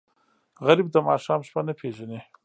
غریب 0.65 0.87
د 0.91 0.97
ماښام 1.07 1.41
شپه 1.47 1.61
نه 1.67 1.73
پېژني 1.79 2.19